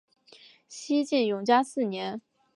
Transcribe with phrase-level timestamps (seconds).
[0.67, 2.19] 西晋永嘉四年。